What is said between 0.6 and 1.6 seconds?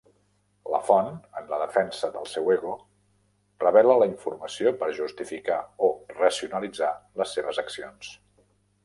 La font, en la